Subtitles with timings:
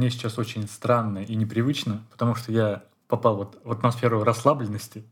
[0.00, 5.04] мне сейчас очень странно и непривычно, потому что я попал вот в атмосферу расслабленности,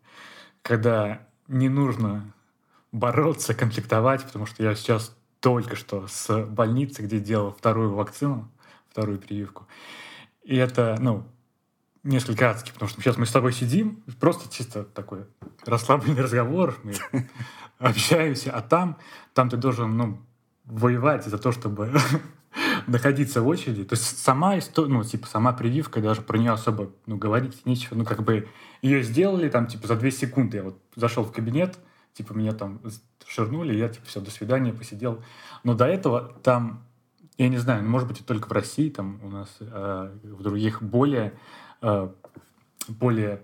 [0.62, 2.32] когда не нужно
[2.90, 8.50] бороться, конфликтовать, потому что я сейчас только что с больницы, где делал вторую вакцину,
[8.88, 9.68] вторую прививку.
[10.42, 11.26] И это, ну,
[12.02, 15.26] несколько адски, потому что сейчас мы с тобой сидим, просто чисто такой
[15.66, 16.94] расслабленный разговор, мы
[17.78, 18.96] общаемся, а там,
[19.34, 20.18] там ты должен, ну,
[20.64, 21.92] воевать за то, чтобы
[22.88, 23.84] находиться в очереди.
[23.84, 27.96] То есть сама история, ну, типа, сама прививка, даже про нее особо, ну, говорить нечего.
[27.96, 28.48] Ну, как бы
[28.82, 30.56] ее сделали там, типа, за две секунды.
[30.56, 31.78] Я вот зашел в кабинет,
[32.14, 32.80] типа, меня там
[33.26, 35.22] ширнули, я, типа, все, до свидания, посидел.
[35.64, 36.84] Но до этого там,
[37.36, 40.82] я не знаю, ну, может быть, только в России, там у нас э, в других
[40.82, 41.38] более,
[41.82, 42.08] э,
[42.88, 43.42] более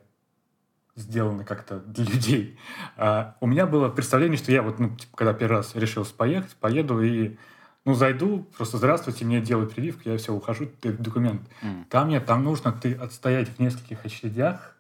[0.97, 2.59] сделано как-то для людей.
[2.97, 6.57] А у меня было представление, что я вот, ну, типа, когда первый раз решил поехать,
[6.57, 7.37] поеду и
[7.85, 11.43] ну, зайду, просто здравствуйте, мне делают прививку, я все, ухожу, ты документ.
[11.63, 11.85] Mm.
[11.91, 14.75] Там нет, там нужно ты отстоять в нескольких очередях.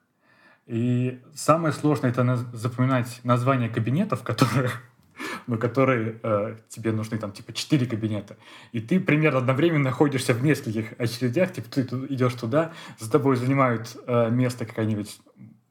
[0.66, 4.70] И самое сложное это на, запоминать названия кабинетов, которые
[5.46, 8.36] ну, которые э, тебе нужны там типа четыре кабинета.
[8.72, 13.96] И ты примерно одновременно находишься в нескольких очередях, типа ты идешь туда, за тобой занимают
[14.06, 15.20] э, место какая-нибудь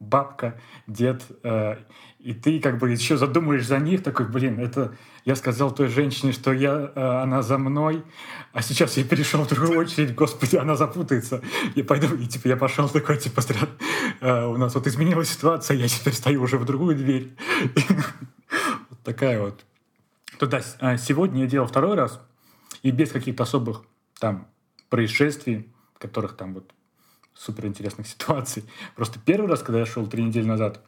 [0.04, 1.78] бабка, дед, э,
[2.20, 4.95] и ты как бы еще задумаешь за них, такой, блин, это
[5.26, 8.04] я сказал той женщине, что я, э, она за мной,
[8.54, 11.42] а сейчас я перешел в другую очередь, господи, она запутается.
[11.76, 13.70] Я пойду, и типа я пошел такой, типа, стрят,
[14.22, 17.36] э, у нас вот изменилась ситуация, я теперь стою уже в другую дверь.
[18.90, 19.66] Вот такая вот.
[20.38, 22.22] Туда а, сегодня я делал второй раз,
[22.84, 23.84] и без каких-то особых
[24.20, 24.48] там
[24.90, 26.72] происшествий, которых там вот
[27.36, 28.64] суперинтересных ситуаций.
[28.95, 30.81] Просто первый раз, когда я шел три недели назад,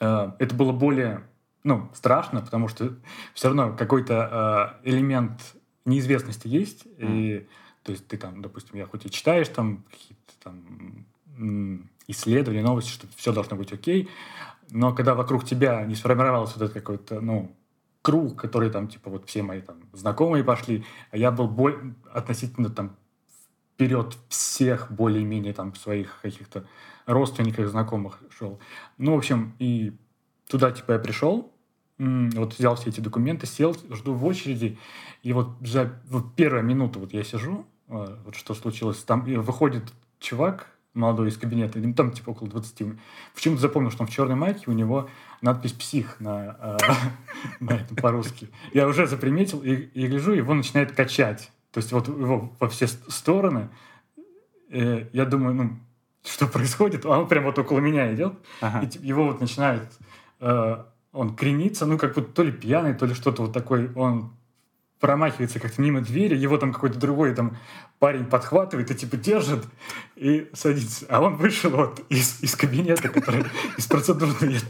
[0.00, 1.24] э, это было более
[1.64, 2.94] ну, страшно, потому что
[3.34, 5.40] все равно какой-то э, элемент
[5.84, 6.84] неизвестности есть.
[6.98, 7.46] И,
[7.82, 11.06] то есть ты там, допустим, я хоть и читаешь там какие-то там
[12.06, 14.08] исследования, новости, что все должно быть окей,
[14.70, 17.54] но когда вокруг тебя не сформировался вот этот какой-то, ну,
[18.02, 22.70] круг, который там, типа, вот все мои там знакомые пошли, а я был боль, относительно
[22.70, 22.96] там
[23.78, 26.66] вперед всех более-менее там своих каких-то
[27.06, 28.58] родственников, знакомых шел.
[28.98, 29.92] Ну, в общем, и
[30.48, 31.52] туда, типа, я пришел,
[31.96, 34.78] вот взял все эти документы, сел, жду в очереди,
[35.22, 39.84] и вот за вот первая минута вот я сижу, э, вот что случилось, там выходит
[40.18, 42.98] чувак молодой из кабинета, ну, там типа около 20.
[43.32, 45.08] Почему-то запомнил, что он в черной майке, у него
[45.40, 46.78] надпись «псих» на, э,
[47.60, 48.48] на этом по-русски.
[48.72, 51.52] Я уже заприметил и, и гляжу, его начинает качать.
[51.72, 53.68] То есть вот его во все стороны.
[54.70, 55.78] Э, я думаю, ну,
[56.24, 57.04] что происходит?
[57.04, 58.86] А он прям вот около меня идет, ага.
[58.86, 59.82] и его вот начинает...
[60.40, 63.90] Э, он кренится, ну, как будто то ли пьяный, то ли что-то вот такое.
[63.94, 64.30] Он
[65.00, 67.56] промахивается как-то мимо двери, его там какой-то другой там
[67.98, 69.64] парень подхватывает и типа держит
[70.16, 71.06] и садится.
[71.08, 73.44] А он вышел вот из, из кабинета, который
[73.76, 74.60] из процедурной.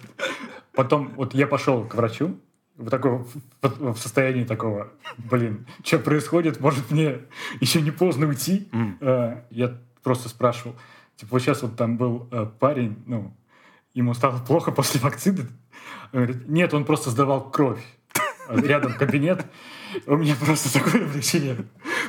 [0.72, 2.38] Потом вот я пошел к врачу,
[2.78, 3.27] в, таком,
[3.62, 7.19] в, в состоянии такого, блин, что происходит, может мне
[7.61, 8.69] еще не поздно уйти?
[8.72, 9.43] Mm.
[9.50, 10.77] Я просто спрашивал,
[11.16, 13.37] типа вот сейчас вот там был э, парень, ну,
[13.94, 15.49] ему стало плохо после вакцины.
[16.12, 17.83] Он говорит, нет, он просто сдавал кровь.
[18.49, 19.45] Рядом кабинет.
[20.06, 21.56] У меня просто такое облегчение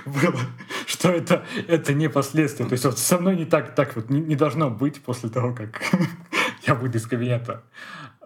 [0.05, 0.39] было,
[0.85, 2.65] что это, это не последствия.
[2.65, 5.53] То есть вот со мной не так, так вот не, не должно быть после того,
[5.53, 5.81] как
[6.65, 7.63] я выйду из кабинета.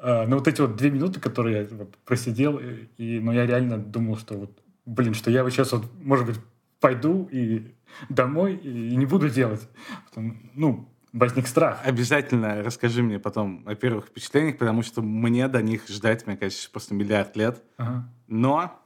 [0.06, 2.60] А, но вот эти вот две минуты, которые я вот просидел,
[2.98, 6.36] и, но я реально думал, что вот, блин, что я вот сейчас вот, может быть,
[6.82, 7.74] пойду и
[8.10, 9.66] домой и не буду делать.
[10.10, 11.80] Потом, ну, возник страх.
[11.86, 16.70] Обязательно расскажи мне потом о первых впечатлениях, потому что мне до них ждать, мне кажется,
[16.70, 17.64] просто миллиард лет.
[17.78, 18.10] Ага.
[18.28, 18.82] Но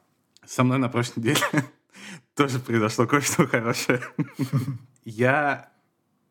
[0.46, 1.40] со мной на прошлой неделе
[2.36, 4.02] тоже произошло кое-что хорошее.
[5.04, 5.72] Я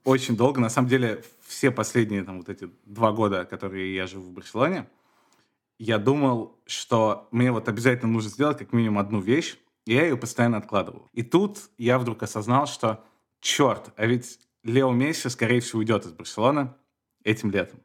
[0.06, 4.22] очень долго, на самом деле, все последние там вот эти два года, которые я живу
[4.22, 4.86] в Барселоне,
[5.78, 10.16] я думал, что мне вот обязательно нужно сделать как минимум одну вещь, и я ее
[10.16, 11.08] постоянно откладывал.
[11.12, 13.04] И тут я вдруг осознал, что
[13.40, 16.72] черт, а ведь Лео Месси, скорее всего, уйдет из Барселоны
[17.24, 17.80] этим летом.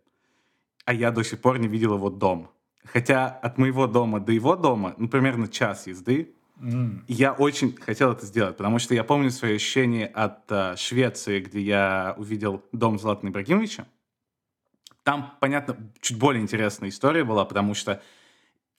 [0.85, 2.51] А я до сих пор не видел его дом.
[2.85, 6.35] Хотя от моего дома до его дома, ну, примерно час езды,
[7.07, 11.59] Я очень хотел это сделать, потому что я помню свои ощущения от uh, Швеции, где
[11.59, 13.87] я увидел дом Златана Ибрагимовича.
[15.03, 18.03] Там, понятно, чуть более интересная история была, потому что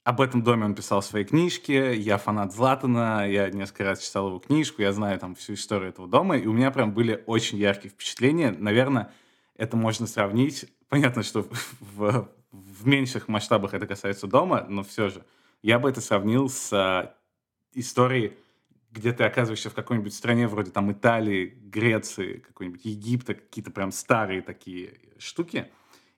[0.04, 4.38] об этом доме он писал свои книжки, я фанат Златана, я несколько раз читал его
[4.38, 7.90] книжку, я знаю там всю историю этого дома, и у меня прям были очень яркие
[7.90, 8.54] впечатления.
[8.56, 9.10] Наверное,
[9.56, 10.66] это можно сравнить.
[10.88, 11.48] Понятно, что
[11.80, 15.24] в, в меньших масштабах это касается дома, но все же
[15.62, 17.12] я бы это сравнил с
[17.74, 18.36] истории
[18.92, 24.42] где ты оказываешься в какой-нибудь стране вроде там Италии, Греции, какой-нибудь Египта, какие-то прям старые
[24.42, 25.68] такие штуки,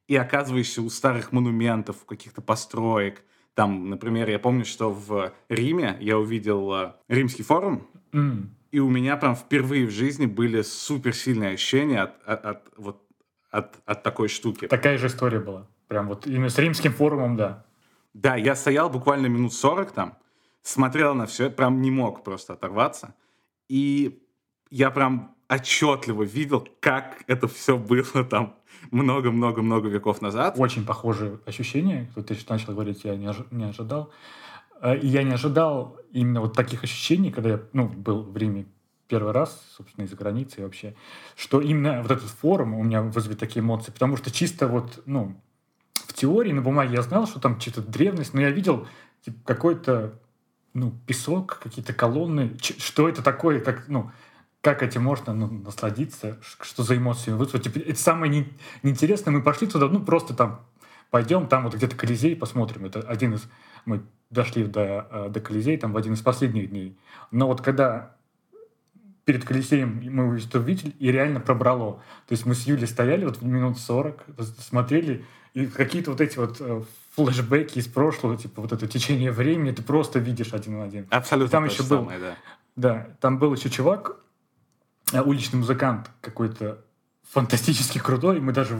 [0.08, 3.22] и оказываешься у старых монументов, у каких-то построек.
[3.54, 8.48] Там, например, я помню, что в Риме я увидел э, римский форум, mm.
[8.72, 13.02] и у меня прям впервые в жизни были суперсильные ощущения от, от, от, вот,
[13.50, 14.66] от, от такой штуки.
[14.66, 15.68] Такая же история была.
[15.86, 17.64] Прям вот именно с римским форумом, да.
[18.12, 20.18] Да, я стоял буквально минут 40 там,
[20.64, 23.14] смотрел на все, прям не мог просто оторваться.
[23.68, 24.20] И
[24.70, 28.56] я прям отчетливо видел, как это все было там
[28.90, 30.54] много-много-много веков назад.
[30.58, 32.10] Очень похожие ощущения.
[32.14, 34.10] Тут ты начал говорить, я не, ожи- не ожидал.
[34.80, 38.66] Э, и я не ожидал именно вот таких ощущений, когда я ну, был в Риме
[39.06, 40.94] первый раз, собственно, из-за границы вообще,
[41.36, 45.38] что именно вот этот форум у меня вызовет такие эмоции, потому что чисто вот, ну,
[45.92, 48.88] в теории, на бумаге я знал, что там что-то древность, но я видел
[49.22, 50.18] типа, какой-то
[50.74, 52.56] ну, песок, какие-то колонны.
[52.60, 53.60] Ч- что это такое?
[53.60, 54.10] Как, ну,
[54.60, 56.38] как этим можно ну, насладиться?
[56.42, 57.66] Что за эмоции вызвать?
[57.66, 59.32] Это самое не, неинтересное.
[59.32, 60.66] Мы пошли туда, ну, просто там
[61.10, 62.84] пойдем, там вот где-то Колизей посмотрим.
[62.84, 63.48] Это один из...
[63.84, 66.98] Мы дошли до, э, до Колизей там в один из последних дней.
[67.30, 68.16] Но вот когда
[69.24, 72.02] перед Колизеем мы это увидели, и реально пробрало.
[72.26, 74.24] То есть мы с Юлей стояли вот минут 40,
[74.58, 75.24] смотрели,
[75.54, 76.82] и какие-то вот эти вот э,
[77.14, 81.06] флешбеки из прошлого, типа вот это течение времени, ты просто видишь один на один.
[81.10, 81.48] Абсолютно.
[81.48, 82.36] И там еще был, самое, да.
[82.76, 84.16] Да, там был еще чувак,
[85.12, 86.84] э, уличный музыкант какой-то
[87.30, 88.40] фантастически крутой.
[88.40, 88.76] Мы даже,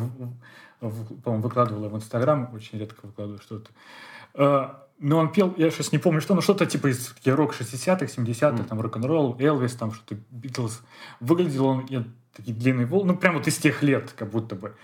[0.81, 3.71] по-моему, выкладывал в Инстаграм, очень редко выкладываю что-то.
[4.35, 8.07] Э, но он пел, я сейчас не помню что, но что-то типа из рок 60-х,
[8.07, 8.65] 70-х, mm.
[8.65, 10.83] там рок-н-ролл, Элвис, там что-то, Битлз.
[11.21, 12.05] Выглядел он, я,
[12.35, 14.75] такие длинные волосы, ну прям вот из тех лет, как будто бы.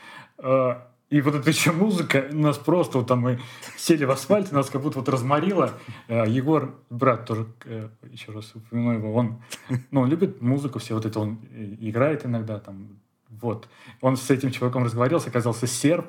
[1.10, 3.40] Э, и вот эта еще музыка, нас просто вот там мы
[3.76, 5.72] сели в асфальте, нас как будто вот разморило.
[6.08, 9.42] Э, Егор, брат тоже, э, еще раз упомяну его, он,
[9.90, 11.40] ну, он любит музыку, все вот это он
[11.80, 13.68] играет иногда там, вот.
[14.00, 16.06] Он с этим чуваком разговаривался, оказался серб,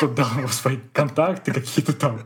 [0.00, 2.20] тот дал ему свои контакты какие-то там.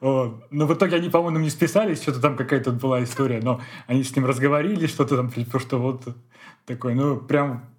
[0.00, 0.46] Вот.
[0.50, 4.14] Но в итоге они, по-моему, не списались, что-то там какая-то была история, но они с
[4.14, 6.04] ним разговорили, что-то там, потому что вот
[6.66, 7.70] такой, ну, прям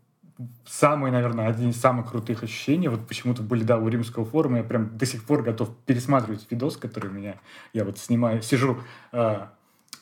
[0.65, 4.63] самый, наверное, один из самых крутых ощущений, вот почему-то были, да, у римского форума, я
[4.63, 7.39] прям до сих пор готов пересматривать видос, который у меня,
[7.73, 8.77] я вот снимаю, сижу
[9.11, 9.47] э,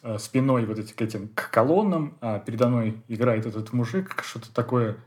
[0.03, 4.53] э, спиной вот эти, к этим к колоннам, а передо мной играет этот мужик, что-то
[4.53, 4.97] такое,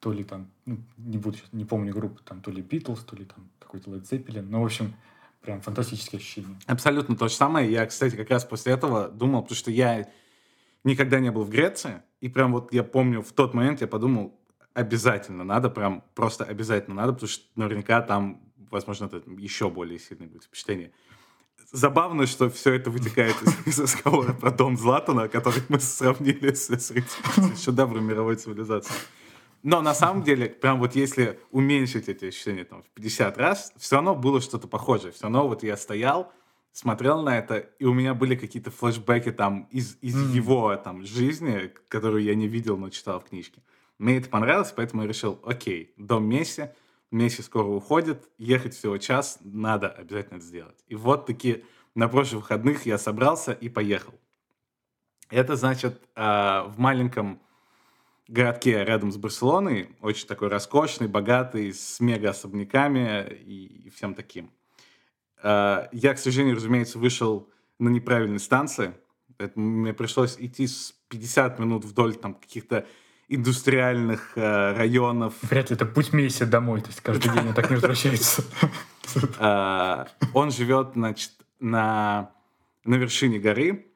[0.00, 3.16] то ли там, ну, не буду сейчас, не помню группу, там, то ли Битлз, то
[3.16, 4.94] ли там какой-то Led Zeppelin, но, в общем,
[5.42, 6.56] прям фантастические ощущения.
[6.66, 7.70] Абсолютно то же самое.
[7.70, 10.08] Я, кстати, как раз после этого думал, потому что я
[10.84, 14.34] никогда не был в Греции, и прям вот я помню, в тот момент я подумал,
[14.74, 18.40] обязательно надо, прям просто обязательно надо, потому что наверняка там,
[18.70, 20.92] возможно, это еще более сильное будет впечатление.
[21.72, 26.68] Забавно, что все это вытекает из, из разговора про дом Златана, который мы сравнили с,
[26.68, 28.94] с, с шедевром мировой цивилизации.
[29.62, 33.96] Но на самом деле, прям вот если уменьшить эти ощущения там, в 50 раз, все
[33.96, 35.12] равно было что-то похожее.
[35.12, 36.32] Все равно вот я стоял,
[36.72, 40.34] смотрел на это, и у меня были какие-то флешбеки там из, из mm.
[40.34, 43.62] его там жизни, которую я не видел, но читал в книжке.
[44.00, 46.70] Мне это понравилось, поэтому я решил, окей, дом Месси,
[47.10, 50.82] Месси скоро уходит, ехать всего час, надо обязательно это сделать.
[50.86, 51.64] И вот таки
[51.94, 54.14] на прошлых выходных я собрался и поехал.
[55.28, 57.42] Это значит а, в маленьком
[58.26, 64.50] городке рядом с Барселоной, очень такой роскошный, богатый, с мега-особняками и, всем таким.
[65.42, 68.94] А, я, к сожалению, разумеется, вышел на неправильной станции.
[69.56, 72.86] Мне пришлось идти с 50 минут вдоль там каких-то
[73.30, 75.34] индустриальных э, районов.
[75.42, 78.44] Вряд ли это путь Месси домой, то есть каждый день он так не возвращается.
[79.40, 82.30] Э, он живет, значит, на,
[82.84, 83.86] на вершине горы.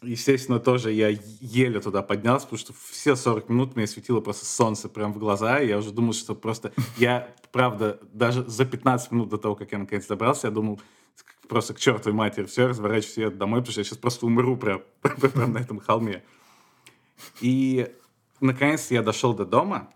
[0.00, 1.08] Естественно, тоже я
[1.40, 5.58] еле туда поднялся, потому что все 40 минут мне светило просто солнце прямо в глаза,
[5.60, 6.72] и я уже думал, что просто...
[6.96, 10.80] Я, правда, даже за 15 минут до того, как я наконец добрался, я думал,
[11.46, 14.80] просто к чертовой матери, все, разворачиваюсь я домой, потому что я сейчас просто умру прям,
[15.02, 16.22] прям на этом холме.
[17.42, 17.92] И
[18.40, 19.90] наконец я дошел до дома,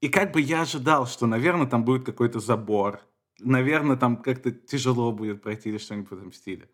[0.00, 3.00] и как бы я ожидал, что, наверное, там будет какой-то забор,
[3.38, 6.68] наверное, там как-то тяжело будет пройти или что-нибудь в этом стиле.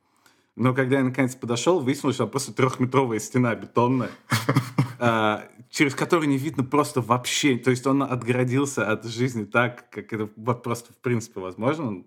[0.57, 4.11] Но когда я наконец подошел, выяснилось, что просто трехметровая стена бетонная,
[4.99, 7.59] а, через которую не видно просто вообще.
[7.59, 12.05] То есть он отгородился от жизни так, как это просто в принципе возможно.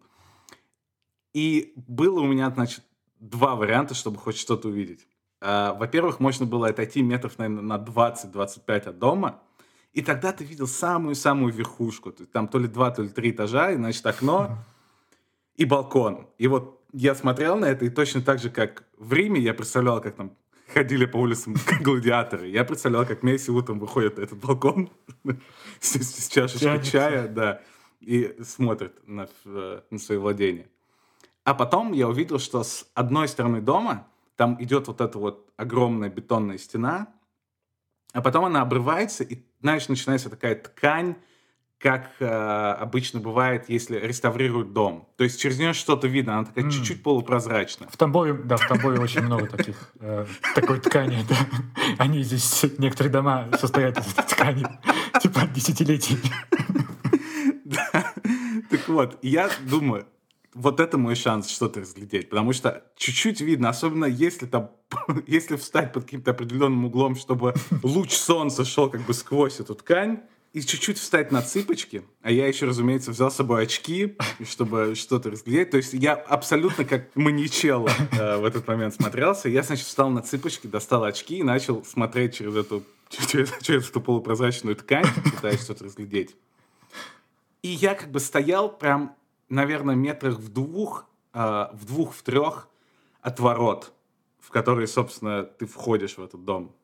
[1.34, 2.84] И было у меня, значит,
[3.20, 5.08] два варианта, чтобы хоть что-то увидеть.
[5.42, 9.42] А, во-первых, можно было отойти метров, наверное, на 20-25 от дома,
[9.94, 12.12] и тогда ты видел самую-самую верхушку.
[12.12, 14.58] Там то ли два, то ли три этажа, и, значит, окно
[15.56, 16.28] и балкон.
[16.38, 20.02] И вот я смотрел на это, и точно так же, как в Риме, я представлял,
[20.02, 20.32] как там
[20.74, 22.48] ходили по улицам гладиаторы.
[22.48, 24.90] Я представлял, как Месси утром выходит на этот балкон
[25.80, 27.62] с, с чашечкой чая, да,
[28.00, 30.68] и смотрит на, на свои владения.
[31.44, 34.08] А потом я увидел, что с одной стороны дома
[34.40, 37.10] там идет вот эта вот огромная бетонная стена,
[38.14, 41.18] а потом она обрывается, и, знаешь, начинается такая ткань,
[41.78, 45.10] как э, обычно бывает, если реставрируют дом.
[45.18, 46.72] То есть через нее что-то видно, она такая mm.
[46.72, 47.90] чуть-чуть полупрозрачная.
[47.90, 51.18] В Тамбове, да, в Тамбове очень много таких, э, такой ткани.
[51.28, 51.36] Да.
[51.98, 54.66] Они здесь, некоторые дома состоят из этой ткани,
[55.22, 56.18] типа десятилетий.
[58.70, 60.06] Так вот, я думаю,
[60.54, 64.72] вот это мой шанс что-то разглядеть, потому что чуть-чуть видно, особенно если там,
[65.28, 67.54] если встать под каким-то определенным углом, чтобы
[67.84, 72.48] луч солнца шел как бы сквозь эту ткань, и чуть-чуть встать на цыпочки, а я
[72.48, 75.70] еще, разумеется, взял с собой очки, чтобы что-то разглядеть.
[75.70, 79.48] То есть я абсолютно как маньячелло э, в этот момент смотрелся.
[79.48, 84.02] Я, значит, встал на цыпочки, достал очки и начал смотреть через эту, через, через эту
[84.02, 86.36] полупрозрачную ткань, пытаясь что-то разглядеть.
[87.62, 89.16] И я как бы стоял прям,
[89.50, 92.70] наверное, метрах в двух, э, в двух, в трех
[93.22, 93.94] от ворот,
[94.40, 96.76] в которые, собственно, ты входишь в этот дом.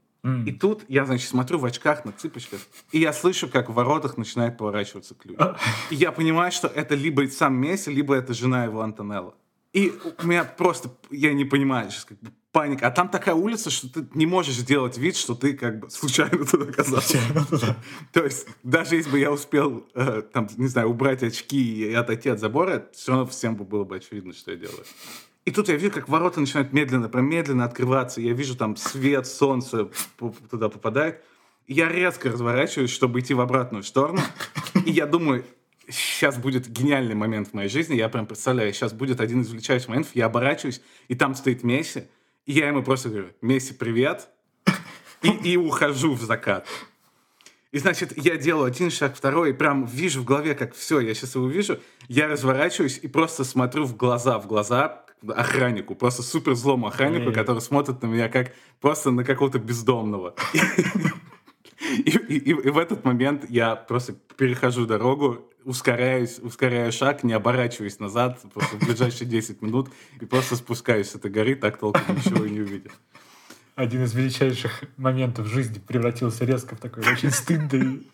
[0.47, 2.59] И тут я, значит, смотрю в очках на цыпочках,
[2.91, 5.35] и я слышу, как в воротах начинает поворачиваться ключ.
[5.37, 5.55] А.
[5.91, 9.35] И я понимаю, что это либо сам Месси, либо это жена его Антонелла.
[9.71, 9.93] И
[10.23, 12.87] у меня просто, я не понимаю, сейчас как бы паника.
[12.87, 16.45] А там такая улица, что ты не можешь сделать вид, что ты как бы случайно
[16.45, 17.19] туда оказался.
[18.13, 22.29] То есть даже если бы я успел, э, там, не знаю, убрать очки и отойти
[22.29, 24.85] от забора, все равно всем бы было бы очевидно, что я делаю.
[25.43, 28.21] И тут я вижу, как ворота начинают медленно, прям медленно открываться.
[28.21, 29.89] Я вижу там свет, солнце
[30.49, 31.21] туда попадает.
[31.67, 34.21] Я резко разворачиваюсь, чтобы идти в обратную сторону.
[34.85, 35.43] И я думаю,
[35.89, 37.95] сейчас будет гениальный момент в моей жизни.
[37.95, 40.15] Я прям представляю, сейчас будет один из величайших моментов.
[40.15, 42.03] Я оборачиваюсь, и там стоит Месси.
[42.45, 44.29] И я ему просто говорю, Месси, привет.
[45.21, 46.67] И, и ухожу в закат.
[47.71, 51.13] И, значит, я делаю один шаг, второй, и прям вижу в голове, как все, я
[51.13, 51.79] сейчас его вижу.
[52.07, 57.61] Я разворачиваюсь и просто смотрю в глаза, в глаза охраннику, просто супер злому охраннику, который
[57.61, 60.35] смотрит на меня как просто на какого-то бездомного.
[61.91, 67.99] И, и, и, в этот момент я просто перехожу дорогу, ускоряюсь, ускоряю шаг, не оборачиваюсь
[67.99, 69.89] назад просто в ближайшие 10 минут
[70.19, 72.91] и просто спускаюсь с этой горы, так толком ничего и не увидел.
[73.75, 78.07] Один из величайших моментов жизни превратился резко в такой очень стыдный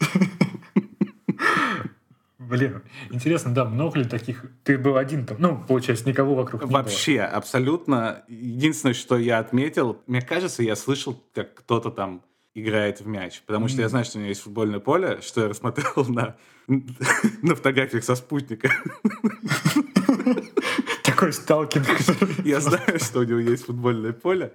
[2.51, 4.43] Блин, интересно, да, много ли таких?
[4.65, 7.27] Ты был один там, ну, получается, никого вокруг не Вообще, было.
[7.27, 8.25] абсолютно.
[8.27, 12.23] Единственное, что я отметил, мне кажется, я слышал, как кто-то там
[12.53, 13.41] играет в мяч.
[13.45, 17.55] Потому что я знаю, что у меня есть футбольное поле, что я рассмотрел на, на
[17.55, 18.71] фотографиях со спутника.
[21.03, 21.87] Такой сталкинг.
[22.45, 24.53] Я знаю, что у него есть футбольное поле.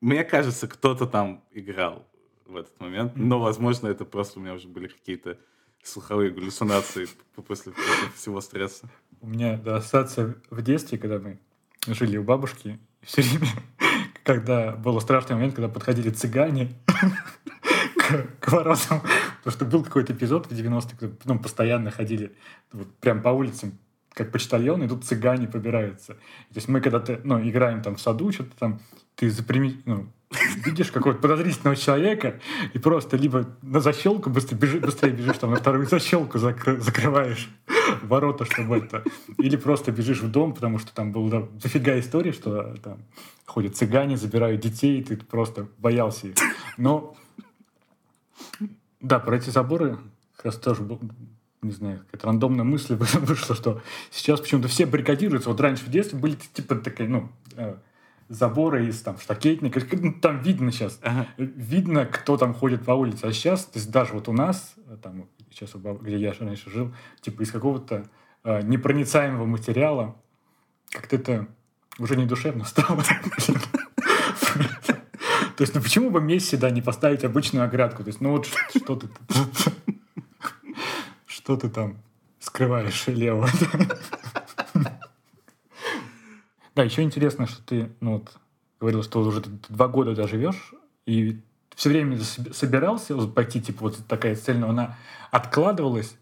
[0.00, 2.06] Мне кажется, кто-то там играл
[2.46, 3.12] в этот момент.
[3.16, 5.38] Но, возможно, это просто у меня уже были какие-то
[5.82, 7.72] слуховые галлюцинации после, после
[8.14, 8.88] всего стресса.
[9.20, 11.38] У меня да, ассоциация в детстве, когда мы
[11.86, 13.48] жили у бабушки, все время,
[14.24, 16.72] когда был страшный момент, когда подходили цыгане
[17.96, 19.02] к, к воротам,
[19.38, 22.32] потому что был какой-то эпизод в 90-х, когда ну, постоянно ходили
[22.72, 23.78] вот, прям по улицам,
[24.14, 26.14] как почтальон, идут цыгане, побираются.
[26.14, 28.80] То есть мы когда-то ну, играем там в саду, что-то там,
[29.16, 29.82] ты заприми...
[29.84, 30.08] ну,
[30.64, 32.40] видишь какого-то подозрительного человека
[32.72, 37.50] и просто либо на защелку быстрее, бежи, быстрее бежишь, там на вторую защелку закры, закрываешь
[38.12, 39.02] ворота, чтобы это...
[39.38, 42.98] Или просто бежишь в дом, потому что там было да, дофига истории, что там
[43.46, 46.34] ходят цыгане, забирают детей, и ты просто боялся их.
[46.76, 47.16] Но
[49.00, 49.98] да, про эти заборы
[50.36, 51.00] как раз тоже был,
[51.62, 55.48] не знаю, какая-то рандомная мысль вышла, что сейчас почему-то все баррикадируются.
[55.48, 57.76] Вот раньше в детстве были типа такие, ну, э,
[58.28, 59.80] заборы из там штакетника.
[59.92, 60.98] Ну, там видно сейчас.
[61.02, 61.28] Ага.
[61.38, 63.24] Видно, кто там ходит по улице.
[63.24, 67.42] А сейчас, то есть даже вот у нас, там, сейчас, где я раньше жил, типа
[67.42, 68.08] из какого-то
[68.44, 70.16] э, непроницаемого материала,
[70.90, 71.46] как-то это
[71.98, 73.02] уже не душевно стало.
[75.56, 78.02] То есть, ну почему бы Месси, да, не поставить обычную оградку?
[78.02, 79.08] То есть, ну вот что ты
[81.26, 81.98] что ты там
[82.40, 83.48] скрываешь лево?
[86.74, 88.32] Да, еще интересно, что ты ну, вот,
[88.80, 90.72] говорил, что уже два года да, живешь,
[91.04, 91.40] и
[91.74, 94.96] все время собирался пойти, типа, вот такая цель, но она
[95.30, 96.16] откладывалась.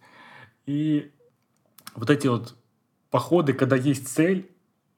[0.67, 1.11] И
[1.95, 2.55] вот эти вот
[3.11, 4.51] походы, когда есть цель,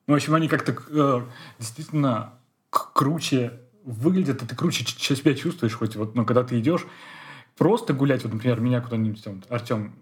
[0.06, 1.23] ну, в общем, они как-то э,
[1.59, 2.35] действительно
[2.71, 6.87] круче выглядят, и ты круче себя чувствуешь, хоть вот, но когда ты идешь
[7.56, 9.94] просто гулять, вот, например, меня куда-нибудь, там, Артем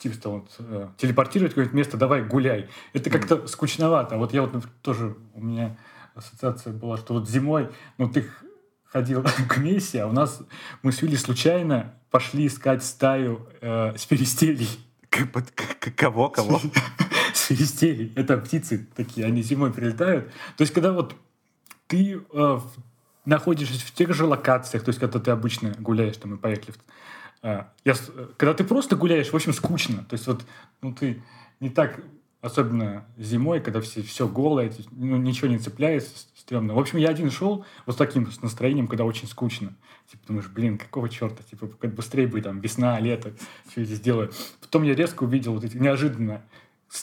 [0.00, 2.68] типа вот, э, телепортировать какое-то место, давай гуляй.
[2.94, 3.48] Это как-то mm.
[3.48, 4.16] скучновато.
[4.16, 5.76] Вот я вот например, тоже, у меня
[6.14, 8.26] ассоциация была, что вот зимой, ну ты
[8.92, 10.42] ходил к Мессе, а у нас
[10.82, 14.68] мы с Юлей случайно пошли искать стаю э, сферистелей.
[15.96, 16.30] Кого?
[16.30, 16.60] Кого?
[17.34, 18.12] Сферистелей.
[18.16, 20.30] Это птицы такие, они зимой прилетают.
[20.56, 21.14] То есть, когда вот
[21.86, 22.60] ты э,
[23.24, 26.74] находишься в тех же локациях, то есть, когда ты обычно гуляешь, там, мы поехали
[27.42, 27.94] э, я,
[28.36, 30.04] когда ты просто гуляешь, в общем, скучно.
[30.04, 30.44] То есть, вот,
[30.82, 31.22] ну, ты
[31.60, 32.00] не так
[32.40, 36.74] особенно зимой, когда все, все голое, ну, ничего не цепляется, стрёмно.
[36.74, 39.74] В общем, я один шел вот с таким настроением, когда очень скучно.
[40.10, 41.42] Типа, думаешь, блин, какого черта?
[41.42, 43.32] Типа, как быстрее бы там весна, лето,
[43.68, 44.32] все это сделаю.
[44.60, 46.42] Потом я резко увидел вот эти неожиданно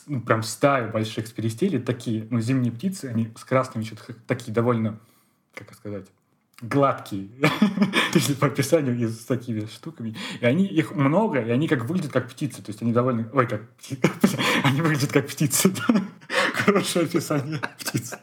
[0.07, 4.99] ну, прям стаю больших сперестелей, такие, ну, зимние птицы, они с красными что-то такие довольно,
[5.53, 6.07] как сказать,
[6.61, 7.29] гладкие,
[8.13, 10.15] если по описанию и с такими штуками.
[10.41, 13.29] И они, их много, и они как выглядят как птицы, то есть они довольно...
[13.33, 13.61] Ой, как
[14.63, 15.71] Они выглядят как птицы.
[16.53, 18.15] Хорошее описание птиц.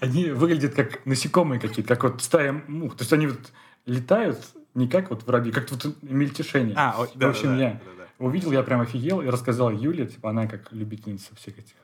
[0.00, 2.96] Они выглядят как насекомые какие-то, как вот стая мух.
[2.96, 3.52] То есть они вот
[3.86, 4.38] летают
[4.74, 6.74] не как вот воробьи, как вот мельтешение.
[6.76, 7.70] А, да, в общем, да, я...
[7.72, 11.74] Да, увидел, я прям офигел и рассказал Юле, типа, она как любительница всех этих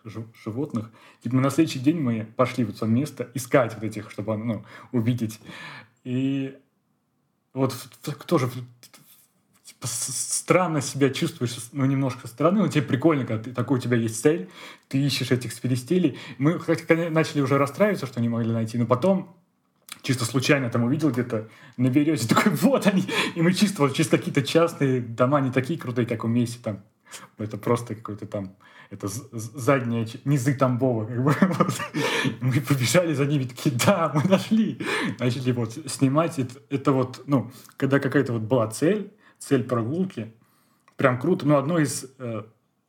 [0.44, 0.90] животных.
[1.22, 5.40] Типа, на следующий день мы пошли в это место искать вот этих, чтобы, ну, увидеть.
[6.04, 6.54] И
[7.54, 7.74] вот
[8.26, 8.50] тоже
[9.82, 14.20] странно себя чувствуешь, ну, немножко стороны, но тебе прикольно, когда ты, такой у тебя есть
[14.20, 14.48] цель,
[14.88, 16.18] ты ищешь этих сферистелей.
[16.38, 16.58] Мы
[17.10, 19.36] начали уже расстраиваться, что не могли найти, но потом
[20.02, 23.04] чисто случайно там увидел где-то на березе, такой, вот они,
[23.34, 26.82] и мы чисто, вот чисто какие-то частные дома, не такие крутые, как у Месси там,
[27.38, 28.56] это просто какой-то там,
[28.90, 31.80] это задняя низы Тамбова, как бы, вот.
[32.40, 34.80] мы побежали за ними, такие, да, мы нашли,
[35.18, 40.32] начали вот снимать, это, это вот, ну, когда какая-то вот была цель, цель прогулки,
[40.96, 42.42] прям круто, но одно из э,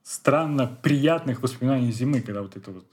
[0.04, 2.86] странно приятных воспоминаний зимы, когда вот это вот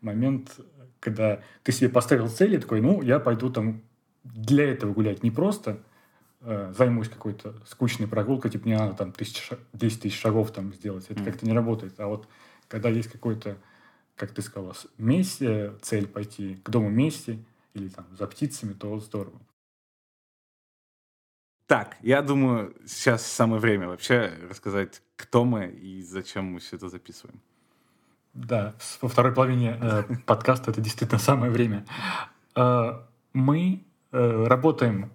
[0.00, 0.58] момент
[1.06, 3.82] когда ты себе поставил цели, такой, ну, я пойду там
[4.24, 5.22] для этого гулять.
[5.22, 5.78] Не просто
[6.40, 11.06] э, займусь какой-то скучной прогулкой, типа, мне надо там тысяч, 10 тысяч шагов там сделать.
[11.08, 11.24] Это mm.
[11.24, 12.00] как-то не работает.
[12.00, 12.26] А вот
[12.66, 13.56] когда есть какой-то,
[14.16, 17.38] как ты сказала, месте, цель пойти к дому вместе
[17.74, 19.40] или там за птицами, то здорово.
[21.66, 26.88] Так, я думаю, сейчас самое время вообще рассказать, кто мы и зачем мы все это
[26.88, 27.40] записываем.
[28.34, 31.84] Да, во второй половине э, подкаста это действительно самое время.
[32.54, 33.00] Э,
[33.32, 35.10] мы э, работаем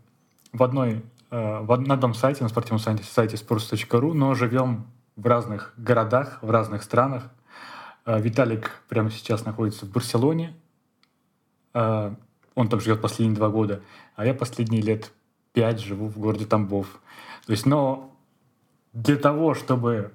[0.51, 5.25] в одной, э, в, на одном сайте, на спортивном сайте, сайте sports.ru, но живем в
[5.27, 7.31] разных городах, в разных странах.
[8.05, 10.53] Э, Виталик прямо сейчас находится в Барселоне.
[11.73, 12.13] Э,
[12.55, 13.81] он там живет последние два года,
[14.15, 15.13] а я последние лет
[15.53, 16.87] пять живу в городе Тамбов.
[17.45, 18.15] То есть, но
[18.93, 20.13] для того, чтобы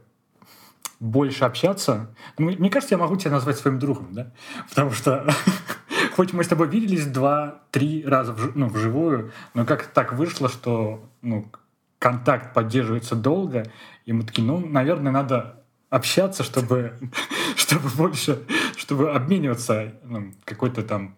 [1.01, 2.15] больше общаться.
[2.39, 4.33] Ну, мне кажется, я могу тебя назвать своим другом, да?
[4.69, 5.27] Потому что
[6.17, 11.05] хоть мы с тобой виделись два-три раза в, ну, вживую, но как так вышло, что
[11.23, 11.51] ну,
[11.99, 13.71] контакт поддерживается долго,
[14.05, 16.99] и мы такие, ну, наверное, надо общаться, чтобы,
[17.57, 18.43] чтобы больше,
[18.77, 21.17] чтобы обмениваться ну, какой-то там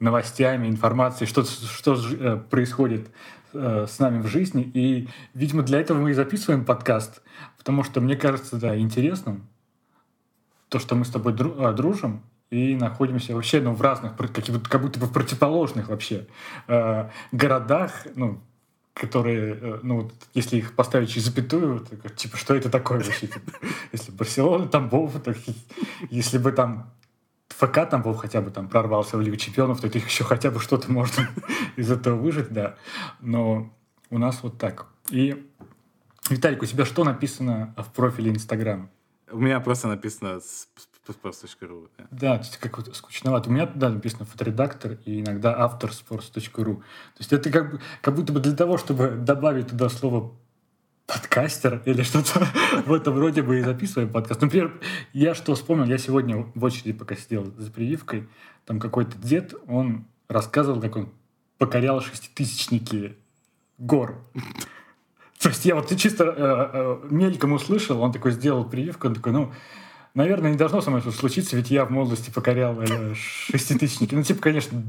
[0.00, 3.08] новостями, информацией, что, что э, происходит
[3.52, 4.62] э, с нами в жизни.
[4.74, 7.22] И, видимо, для этого мы и записываем подкаст,
[7.58, 9.48] потому что мне кажется, да, интересным
[10.72, 14.98] то, что мы с тобой э, дружим и находимся вообще ну, в разных, как, будто
[14.98, 16.26] бы в противоположных вообще
[16.66, 18.40] э, городах, ну,
[18.94, 23.26] которые, э, ну, вот, если их поставить через запятую, то, типа, что это такое вообще?
[23.26, 23.52] Типа,
[23.92, 25.34] если Барселона, там Бов, то,
[26.10, 26.90] если бы там
[27.52, 30.60] ФК там был хотя бы там прорвался в Лигу Чемпионов, то это еще хотя бы
[30.60, 31.28] что-то можно
[31.76, 32.76] из этого выжить, да.
[33.20, 33.72] Но
[34.10, 34.86] у нас вот так.
[35.10, 35.48] И,
[36.28, 38.90] Виталик, у тебя что написано в профиле Инстаграм?
[39.30, 40.40] У меня просто написано
[41.06, 41.88] sports.ru.
[41.98, 43.48] Да, да то есть как вот скучновато.
[43.48, 46.76] У меня да, написано фоторедактор и иногда автор sports.ru.
[46.76, 46.82] То
[47.18, 50.34] есть это как, бы, как будто бы для того, чтобы добавить туда слово
[51.06, 52.46] подкастер или что-то
[52.86, 54.40] в этом роде бы и записываем подкаст.
[54.40, 54.72] Например,
[55.12, 58.28] я что вспомнил, я сегодня в очереди пока сидел за прививкой,
[58.64, 61.12] там какой-то дед, он рассказывал, как он
[61.58, 63.16] покорял шеститысячники
[63.78, 64.24] гор.
[65.40, 69.32] То есть я вот чисто э, э, мельком услышал, он такой сделал прививку, он такой,
[69.32, 69.52] ну,
[70.14, 74.14] Наверное, не должно со мной случиться, ведь я в молодости покорял э, шеститысячники.
[74.14, 74.82] Ну, типа, конечно,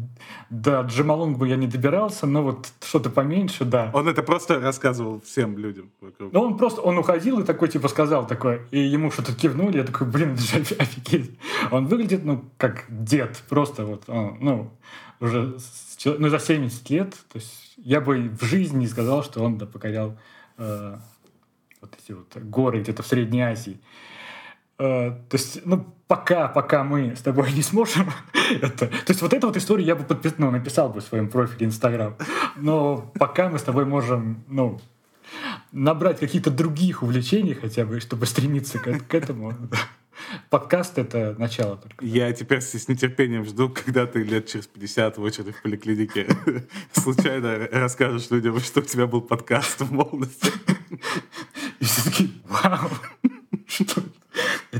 [0.50, 3.90] до Джамалунгу я не добирался, но вот что-то поменьше, да.
[3.94, 6.34] Он это просто рассказывал всем людям вокруг.
[6.34, 9.86] Ну, он просто, он уходил и такой, типа, сказал такое, и ему что-то кивнули, я
[9.86, 10.34] такой, блин,
[10.80, 11.32] офигеть.
[11.72, 14.72] Он выглядит, ну, как дед, просто вот, он, ну,
[15.22, 15.58] уже,
[16.04, 19.66] ну, за 70 лет, то есть я бы в жизни не сказал, что он, да,
[19.66, 20.18] покорял
[20.58, 20.98] э,
[21.80, 23.80] вот эти вот горы где-то в Средней Азии.
[24.84, 28.12] Э, то есть, ну, пока, пока мы с тобой не сможем
[28.62, 28.88] это...
[28.88, 30.34] То есть вот эту вот историю я бы подпис...
[30.38, 32.18] ну, написал бы в своем профиле Инстаграм.
[32.58, 34.82] Но пока мы с тобой можем, ну,
[35.72, 39.54] набрать каких-то других увлечений хотя бы, чтобы стремиться к, к этому.
[40.50, 42.06] Подкаст— это начало только.
[42.06, 46.28] Я теперь с нетерпением жду, когда ты лет через 50 в очереди в поликлинике
[46.92, 50.52] случайно расскажешь людям, что у тебя был подкаст в молодости.
[51.80, 52.90] И все таки вау,
[53.68, 54.04] что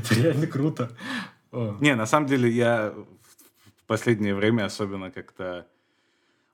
[0.04, 0.90] это реально круто.
[1.52, 2.94] Не, на самом деле я
[3.76, 5.66] в последнее время особенно как-то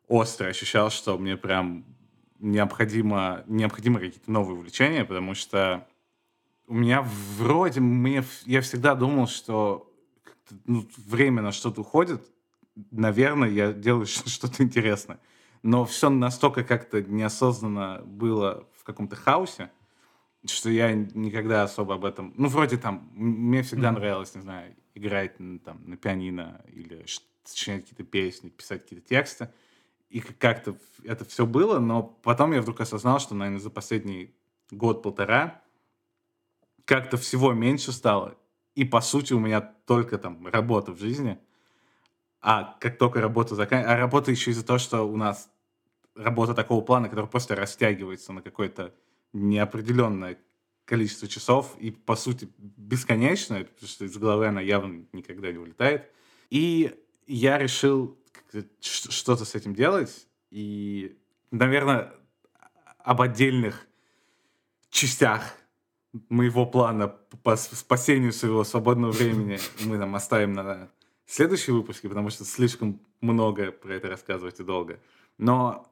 [0.09, 1.85] остро ощущал, что мне прям
[2.39, 5.87] необходимо, необходимо какие-то новые увлечения, потому что
[6.67, 9.93] у меня вроде, мне, я всегда думал, что
[10.67, 12.23] ну, время на что-то уходит,
[12.91, 15.19] наверное, я делаю что-то интересное.
[15.63, 19.71] Но все настолько как-то неосознанно было в каком-то хаосе,
[20.46, 22.33] что я никогда особо об этом...
[22.37, 23.92] Ну, вроде там, мне всегда mm-hmm.
[23.92, 27.05] нравилось, не знаю, играть там, на пианино или
[27.44, 29.50] сочинять какие-то песни, писать какие-то тексты.
[30.09, 34.35] И как-то это все было, но потом я вдруг осознал, что, наверное, за последний
[34.70, 35.62] год-полтора
[36.85, 38.37] как-то всего меньше стало.
[38.74, 41.38] И, по сути, у меня только там работа в жизни.
[42.40, 43.94] А как только работа заканчивается...
[43.94, 45.50] А работа еще из-за того, что у нас
[46.14, 48.94] работа такого плана, которая просто растягивается на какое-то
[49.33, 50.38] неопределенное
[50.85, 56.11] количество часов и, по сути, бесконечное, потому что из головы она явно никогда не улетает.
[56.51, 56.93] И
[57.27, 58.19] я решил
[58.81, 60.27] что-то с этим делать.
[60.51, 61.16] И,
[61.53, 62.12] наверное,
[62.99, 63.87] об отдельных
[64.90, 65.55] частях
[66.29, 70.90] моего плана по спасению своего свободного времени мы там оставим на
[71.25, 74.99] следующие выпуски, потому что слишком много про это рассказывать и долго.
[75.38, 75.89] Но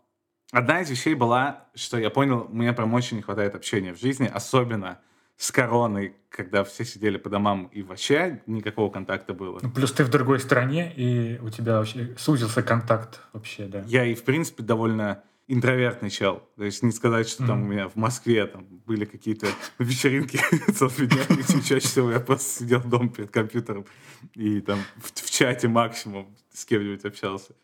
[0.53, 4.31] одна из вещей была, что я понял, мне прям очень не хватает общения в жизни,
[4.33, 5.01] особенно
[5.37, 9.61] с короной, когда все сидели по домам и вообще никакого контакта было.
[9.63, 13.85] Ну, плюс ты в другой стране, и у тебя вообще сузился контакт вообще, да.
[13.87, 16.43] Я и, в принципе, довольно интровертный чел.
[16.57, 17.47] То есть не сказать, что mm-hmm.
[17.47, 19.47] там у меня в Москве там были какие-то
[19.79, 20.39] вечеринки
[20.73, 21.63] целыми днями.
[21.63, 23.87] Чаще всего я просто сидел дома перед компьютером
[24.35, 27.55] и там в, в чате максимум с кем-нибудь общался.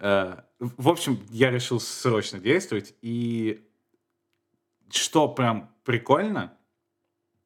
[0.00, 2.94] Uh, в общем, я решил срочно действовать.
[3.02, 3.66] И
[4.90, 6.54] что прям прикольно,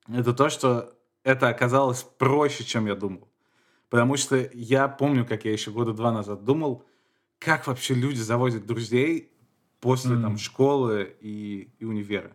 [0.08, 3.28] это то, что это оказалось проще, чем я думал.
[3.88, 6.84] Потому что я помню, как я еще года два назад думал,
[7.38, 9.32] как вообще люди заводят друзей
[9.80, 10.22] после mm.
[10.22, 12.32] там школы и, и универа.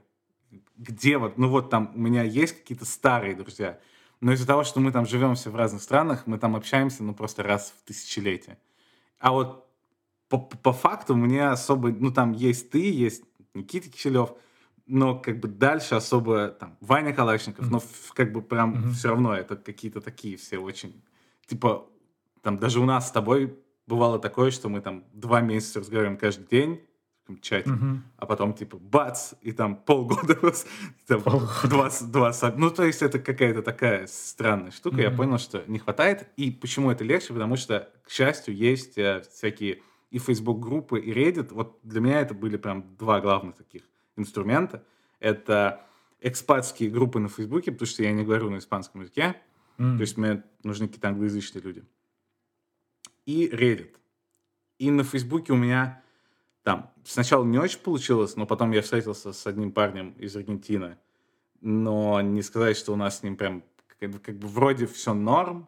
[0.77, 3.79] Где вот, ну вот там у меня есть какие-то старые друзья,
[4.21, 7.13] но из-за того, что мы там живем все в разных странах, мы там общаемся, ну
[7.13, 8.57] просто раз в тысячелетие.
[9.19, 9.68] А вот
[10.29, 14.29] по, по факту мне особо, ну там есть ты, есть Никита Киселев,
[14.85, 17.71] но как бы дальше особо там Ваня Калашников, mm-hmm.
[17.71, 18.91] но как бы прям mm-hmm.
[18.91, 21.03] все равно это какие-то такие все очень,
[21.47, 21.87] типа,
[22.41, 26.47] там даже у нас с тобой бывало такое, что мы там два месяца разговариваем каждый
[26.47, 26.81] день,
[27.27, 27.97] в чате, mm-hmm.
[28.17, 30.35] а потом типа бац, и там полгода,
[31.07, 31.21] там,
[31.63, 35.03] два, два, ну то есть это какая-то такая странная штука, mm-hmm.
[35.03, 39.23] я понял, что не хватает, и почему это легче, потому что, к счастью, есть э,
[39.31, 39.81] всякие
[40.11, 43.83] и Facebook группы, и Reddit, вот для меня это были прям два главных таких
[44.15, 44.83] инструмента.
[45.19, 45.85] Это
[46.19, 49.41] экспатские группы на Фейсбуке, потому что я не говорю на испанском языке.
[49.77, 49.95] Mm.
[49.97, 51.83] То есть мне нужны какие-то англоязычные люди.
[53.25, 53.95] И Reddit.
[54.79, 56.01] И на Фейсбуке у меня
[56.63, 60.97] там сначала не очень получилось, но потом я встретился с одним парнем из Аргентины.
[61.61, 63.63] Но не сказать, что у нас с ним прям
[63.99, 65.67] как как бы вроде все норм,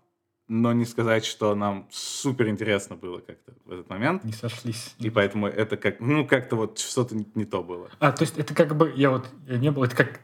[0.52, 4.26] но не сказать, что нам супер интересно было как-то в этот момент.
[4.26, 4.94] Не сошлись.
[5.00, 7.90] И поэтому это как, ну, как-то вот что-то не, то было.
[8.00, 10.20] А, то есть это как бы, я вот, я не был, это как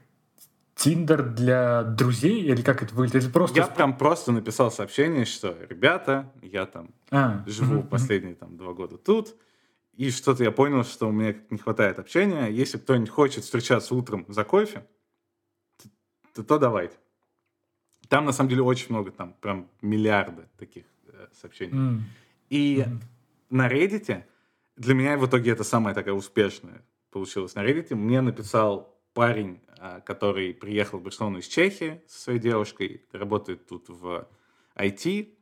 [0.76, 3.24] Тиндер для друзей или как это выглядит?
[3.24, 3.56] Это просто...
[3.58, 8.74] Я прям просто написал сообщение, что, ребята, я там а, живу угу, последние там два
[8.74, 9.34] года тут,
[9.94, 12.48] и что-то я понял, что у меня не хватает общения.
[12.48, 14.86] Если кто-нибудь хочет встречаться утром за кофе,
[16.34, 16.98] то, то давайте.
[18.10, 21.74] Там, на самом деле, очень много, там прям миллиарды таких э, сообщений.
[21.74, 22.00] Mm.
[22.50, 23.02] И mm.
[23.50, 24.24] на Reddit,
[24.76, 27.96] для меня в итоге это самая такая успешная получилась на Reddit.
[27.96, 33.90] Мне написал парень, э, который приехал в Барселону из Чехии со своей девушкой, работает тут
[33.90, 34.28] в
[34.76, 35.34] IT,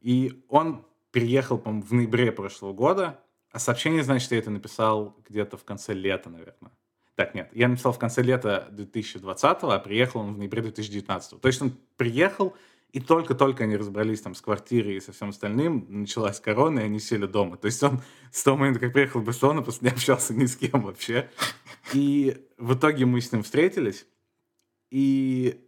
[0.00, 5.56] и он переехал, по в ноябре прошлого года, а сообщение, значит, я это написал где-то
[5.56, 6.70] в конце лета, наверное.
[7.20, 11.38] Так, нет, я написал в конце лета 2020, а приехал он в ноябре 2019.
[11.38, 12.56] То есть он приехал,
[12.92, 16.98] и только-только они разобрались там с квартирой и со всем остальным, началась корона, и они
[16.98, 17.58] сели дома.
[17.58, 18.00] То есть он
[18.32, 21.28] с того момента, как приехал в Барселону, просто не общался ни с кем вообще.
[21.92, 24.06] И в итоге мы с ним встретились,
[24.90, 25.62] и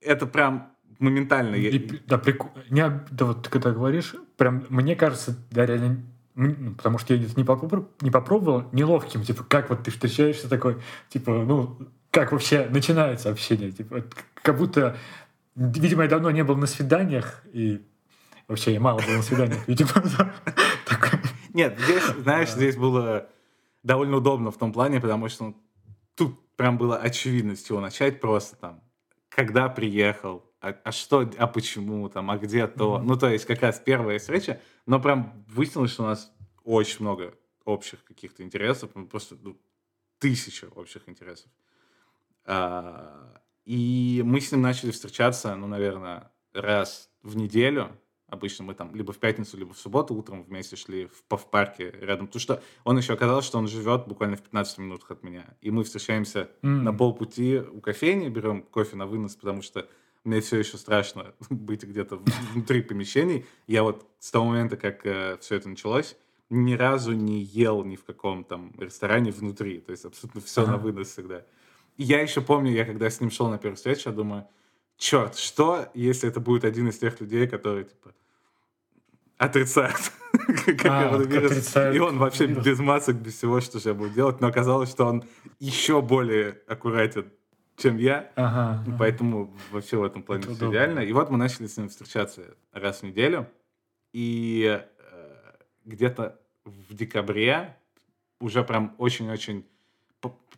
[0.00, 1.56] это прям моментально.
[1.56, 2.52] И, да, прикол...
[2.70, 7.34] не, да, вот ты когда говоришь, прям мне кажется, да, реально, потому что я это
[7.36, 10.48] не, попробовал, не попробовал, неловким, типа, как вот ты встречаешься?
[10.48, 11.78] Такой, типа, ну,
[12.10, 14.96] как вообще начинается общение, типа, как будто,
[15.54, 17.84] видимо, я давно не был на свиданиях, и
[18.48, 19.90] вообще я мало был на свиданиях, видимо,
[21.52, 23.28] Нет, здесь, знаешь, здесь было
[23.84, 25.62] довольно удобно в том плане, потому что ну,
[26.16, 28.80] тут прям было очевидно с чего начать, просто там,
[29.28, 32.96] когда приехал, а, а что, а почему там, а где то.
[32.96, 33.02] Mm-hmm.
[33.02, 36.32] Ну, то есть как раз первая встреча, но прям выяснилось, что у нас
[36.64, 37.34] очень много
[37.66, 39.60] общих каких-то интересов, ну, просто ну,
[40.18, 41.50] тысяча общих интересов.
[42.46, 47.90] А, и мы с ним начали встречаться, ну, наверное, раз в неделю.
[48.26, 51.90] Обычно мы там либо в пятницу, либо в субботу утром вместе шли в, в парке
[51.90, 52.26] рядом.
[52.26, 55.44] Потому что он еще оказалось, что он живет буквально в 15 минутах от меня.
[55.60, 56.68] И мы встречаемся mm.
[56.68, 59.86] на полпути у кофейни, берем кофе на вынос, потому что
[60.24, 62.20] мне все еще страшно быть где-то
[62.52, 63.46] внутри помещений.
[63.66, 66.16] Я вот с того момента, как э, все это началось,
[66.50, 69.80] ни разу не ел ни в каком там ресторане внутри.
[69.80, 70.72] То есть абсолютно все ага.
[70.72, 71.44] на вынос всегда.
[71.96, 74.48] И я еще помню, я когда с ним шел на первую встречу, я думаю,
[74.96, 78.14] черт, что, если это будет один из тех людей, которые, типа,
[79.36, 81.76] отрицают а, коронавирус.
[81.76, 84.40] И он вообще без масок, без всего, что же я буду делать.
[84.40, 85.24] Но оказалось, что он
[85.58, 87.30] еще более аккуратен
[87.76, 88.30] чем я.
[88.36, 88.96] Ага, ага.
[88.98, 90.74] Поэтому вообще в этом плане Это все удобно.
[90.76, 91.00] идеально.
[91.00, 93.48] И вот мы начали с ним встречаться раз в неделю.
[94.12, 97.76] И э, где-то в декабре
[98.40, 99.66] уже прям очень-очень...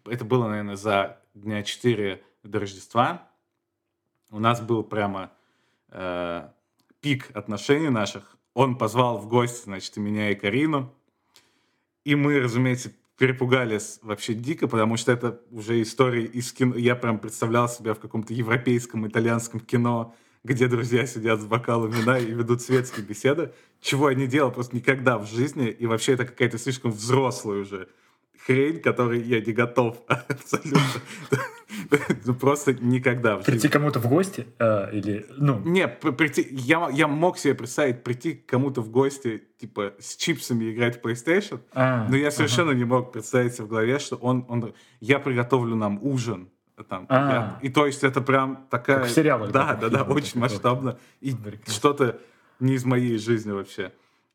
[0.05, 3.29] Это было, наверное, за дня 4 до Рождества.
[4.31, 5.33] У нас был прямо
[5.88, 6.48] э,
[7.00, 8.37] пик отношений наших.
[8.55, 10.92] Он позвал в гости, значит, и меня, и Карину.
[12.05, 16.76] И мы, разумеется, перепугались вообще дико, потому что это уже история из кино.
[16.76, 22.18] Я прям представлял себя в каком-то европейском, итальянском кино, где друзья сидят с бокалом вина
[22.18, 26.24] и ведут светские беседы, чего я не делал просто никогда в жизни, и вообще это
[26.24, 27.88] какая-то слишком взрослая уже
[28.46, 30.80] хрень, которой я не готов абсолютно.
[32.24, 33.37] Ну, просто никогда.
[33.37, 34.46] Прийти кому-то в гости?
[34.59, 35.61] Э, или, ну...
[35.64, 36.46] Не, прийти...
[36.50, 41.04] Я, я мог себе представить прийти к кому-то в гости, типа, с чипсами играть в
[41.04, 44.74] PlayStation, а, но я совершенно не мог представить себе в голове, что он, он...
[45.00, 46.48] Я приготовлю нам ужин,
[46.88, 47.32] там, а.
[47.32, 49.00] я, и то есть это прям такая...
[49.00, 49.50] Как в сериалах.
[49.50, 50.98] Да, да, да, очень масштабно.
[51.20, 51.35] И
[51.66, 52.18] что-то
[52.61, 53.92] не из моей жизни вообще.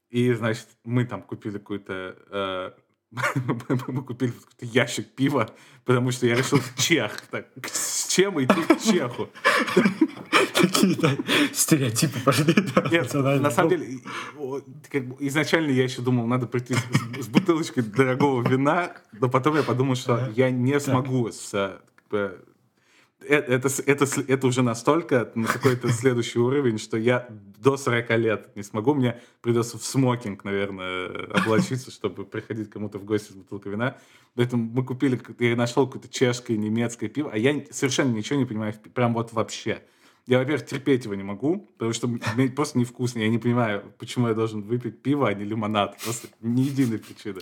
[0.10, 2.72] И, значит, мы там купили какую-то э,
[3.12, 5.50] мы купили какой-то ящик пива,
[5.84, 7.22] потому что я решил чех.
[7.30, 9.30] Так, с чем идти к чеху?
[10.54, 11.18] Какие-то
[11.54, 12.56] стереотипы пошли.
[12.90, 14.00] Нет, на самом деле,
[15.20, 16.76] изначально я еще думал, надо прийти
[17.20, 21.82] с, бутылочкой дорогого вина, но потом я подумал, что я не смогу с
[23.28, 28.64] это, это, это уже настолько на какой-то следующий уровень, что я до 40 лет не
[28.64, 28.94] смогу.
[28.94, 33.98] Мне придется в смокинг, наверное, облачиться, чтобы приходить кому-то в гости с бутылкой вина.
[34.36, 38.74] Поэтому мы купили, я нашел какое-то чешское, немецкое пиво, а я совершенно ничего не понимаю,
[38.94, 39.84] прям вот вообще.
[40.28, 43.20] Я, во-первых, терпеть его не могу, потому что мне просто невкусно.
[43.20, 45.98] Я не понимаю, почему я должен выпить пиво, а не лимонад.
[46.04, 47.42] Просто ни единой причины.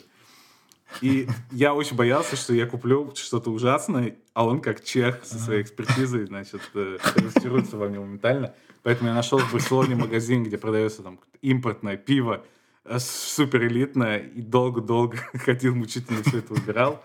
[1.01, 5.61] И я очень боялся, что я куплю что-то ужасное, а он как чех со своей
[5.61, 8.53] экспертизой, значит, тестируется во мне моментально.
[8.83, 12.43] Поэтому я нашел в Барселоне магазин, где продается там импортное пиво,
[12.85, 17.03] э, супер элитное, и долго-долго ходил мучительно все это выбирал.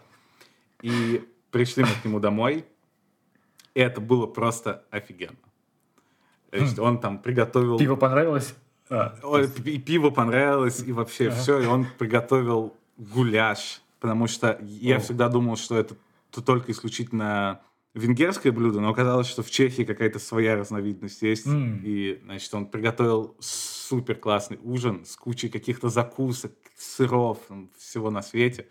[0.82, 2.64] И пришли мы к нему домой,
[3.74, 5.36] и это было просто офигенно.
[6.78, 7.78] Он там приготовил...
[7.78, 8.54] Пиво понравилось?
[8.88, 9.16] А,
[9.64, 11.36] и пиво понравилось, и вообще ага.
[11.36, 11.60] все.
[11.60, 15.00] И он приготовил гуляш, потому что я О.
[15.00, 15.96] всегда думал, что это
[16.30, 17.60] только исключительно
[17.94, 21.46] венгерское блюдо, но оказалось, что в Чехии какая-то своя разновидность есть.
[21.46, 21.80] Mm.
[21.84, 27.38] И, значит, он приготовил супер классный ужин с кучей каких-то закусок, сыров,
[27.78, 28.66] всего на свете.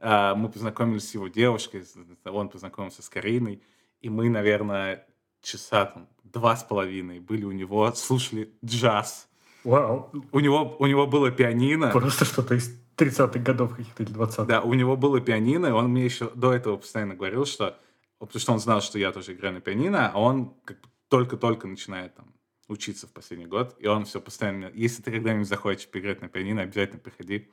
[0.00, 1.84] А, мы познакомились с его девушкой,
[2.24, 3.62] он познакомился с Кариной,
[4.00, 5.06] и мы, наверное,
[5.42, 9.28] часа там два с половиной были у него, слушали джаз.
[9.62, 10.10] Вау.
[10.32, 11.90] У него, у него было пианино.
[11.90, 14.44] Просто что-то из 30-х годов каких-то или 20-х.
[14.44, 17.78] Да, у него было пианино, и он мне еще до этого постоянно говорил, что...
[18.18, 21.66] Потому что он знал, что я тоже играю на пианино, а он как бы только-только
[21.66, 22.32] начинает там
[22.68, 24.70] учиться в последний год, и он все постоянно...
[24.74, 27.50] Если ты когда-нибудь захочешь поиграть на пианино, обязательно приходи.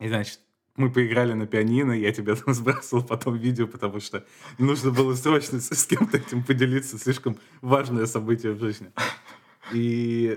[0.00, 0.40] И, значит,
[0.76, 4.24] мы поиграли на пианино, я тебе там сбрасывал потом видео, потому что
[4.58, 8.90] нужно было срочно с кем-то этим поделиться, слишком важное событие в жизни.
[9.72, 10.36] И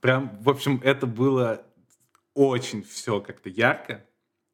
[0.00, 1.64] прям, в общем, это было
[2.36, 4.04] очень все как-то ярко.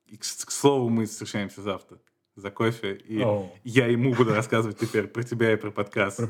[0.07, 1.99] И, к, к слову, мы встречаемся завтра.
[2.35, 3.51] за кофе, и oh.
[3.65, 6.21] я ему буду рассказывать теперь про тебя и про подкаст.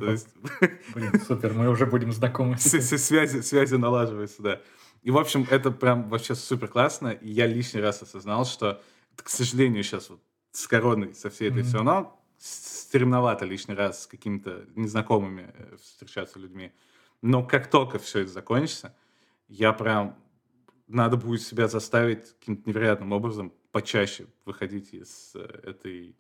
[0.95, 2.59] Блин, супер, мы уже будем знакомы.
[2.59, 4.61] Связи, связи налаживаются, да.
[5.03, 8.83] И, в общем, это прям вообще супер классно, и я лишний раз осознал, что,
[9.17, 10.21] к сожалению, сейчас вот
[10.53, 16.39] с короной, со всей этой все равно стремновато лишний раз с какими-то незнакомыми э, встречаться
[16.39, 16.73] людьми.
[17.21, 18.97] Но как только все это закончится,
[19.49, 20.17] я прям
[20.89, 26.15] надо будет себя заставить каким-то невероятным образом почаще выходить из э, этой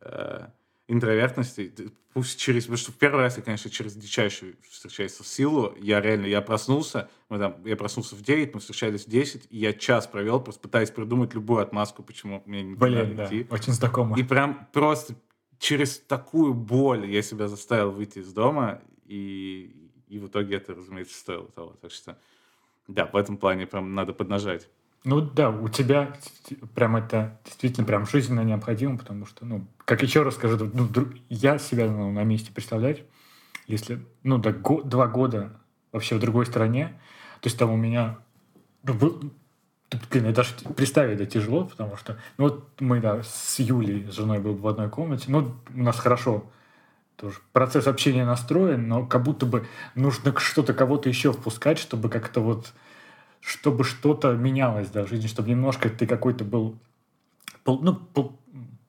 [0.00, 0.46] э,
[0.88, 1.72] интровертности.
[2.14, 2.64] Пусть через...
[2.64, 5.74] Потому что в первый раз я, конечно, через дичайшую встречаюсь в силу.
[5.78, 9.58] Я реально, я проснулся, мы там, я проснулся в 9, мы встречались в 10, и
[9.58, 13.46] я час провел, просто пытаясь придумать любую отмазку, почему мне не Блин, да, идти.
[13.50, 14.18] очень знакомо.
[14.18, 15.14] И прям просто
[15.58, 21.18] через такую боль я себя заставил выйти из дома, и, и в итоге это, разумеется,
[21.18, 21.76] стоило того.
[21.80, 22.18] Так что,
[22.88, 24.68] да, в этом плане прям надо поднажать.
[25.04, 26.16] Ну да, у тебя
[26.74, 30.88] прям это действительно прям жизненно необходимо, потому что, ну, как еще раз скажу, ну,
[31.28, 33.04] я себя ну, на месте представлять,
[33.66, 35.60] если, ну, да, го, два года
[35.92, 36.98] вообще в другой стране,
[37.40, 38.18] то есть там у меня,
[38.82, 44.10] ну, блин, я даже представить это тяжело, потому что, ну, вот мы, да, с Юлей,
[44.10, 46.50] с женой был в одной комнате, ну, у нас хорошо
[47.18, 52.40] тоже процесс общения настроен, но как будто бы нужно что-то, кого-то еще впускать, чтобы как-то
[52.40, 52.72] вот
[53.40, 56.78] чтобы что-то менялось да, в жизни, чтобы немножко ты какой-то был,
[57.66, 58.08] ну,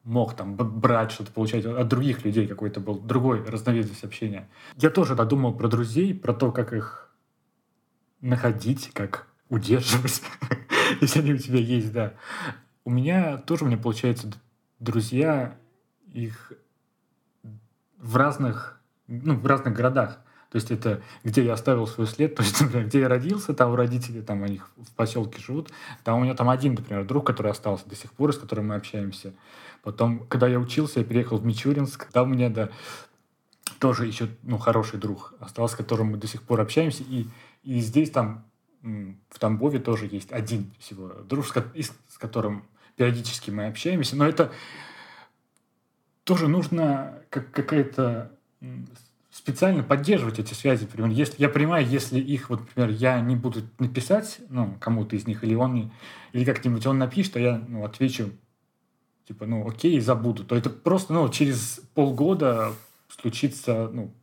[0.03, 4.49] мог там брать что-то, получать от других людей, какой-то был другой разновидность общения.
[4.77, 7.11] Я тоже додумал про друзей, про то, как их
[8.21, 10.21] находить, как удерживать,
[11.01, 12.13] если они у тебя есть, да.
[12.85, 14.31] У меня тоже, у меня получается,
[14.79, 15.57] друзья,
[16.11, 16.53] их
[17.99, 20.19] в разных, ну, в разных городах.
[20.51, 23.71] То есть это где я оставил свой след, то есть, например, где я родился, там
[23.71, 25.71] у родителей, там они в поселке живут,
[26.03, 28.75] там у меня там один, например, друг, который остался до сих пор, с которым мы
[28.75, 29.33] общаемся.
[29.83, 32.69] Потом, когда я учился, я переехал в Мичуринск, там у меня, да,
[33.79, 37.27] тоже еще, ну, хороший друг остался, с которым мы до сих пор общаемся, и,
[37.63, 38.45] и здесь там,
[38.81, 44.51] в Тамбове тоже есть один всего друг, с, с которым периодически мы общаемся, но это
[46.29, 48.31] тоже нужно как какая-то
[49.31, 50.83] специально поддерживать эти связи.
[50.83, 55.25] Например, если, я понимаю, если их, вот, например, я не буду написать ну, кому-то из
[55.25, 55.91] них, или он
[56.31, 58.29] или как-нибудь он напишет, а я ну, отвечу,
[59.27, 62.73] типа, ну, окей, забуду, то это просто, ну, через полгода
[63.07, 64.13] случится, ну,